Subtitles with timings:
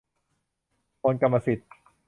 [1.01, 1.69] โอนกรรมสิทธิ์